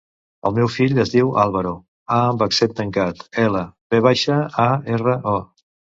[0.49, 1.73] El meu fill es diu Álvaro:
[2.17, 3.61] a amb accent tancat, ela,
[3.95, 5.37] ve baixa, a, erra, o.